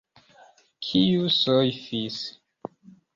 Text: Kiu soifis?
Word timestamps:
Kiu 0.87 1.29
soifis? 1.35 2.17